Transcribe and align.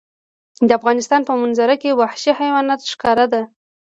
د 0.67 0.69
افغانستان 0.79 1.21
په 1.27 1.33
منظره 1.41 1.75
کې 1.81 1.97
وحشي 1.99 2.31
حیوانات 2.39 2.79
ښکاره 2.91 3.25
ده. 3.33 3.41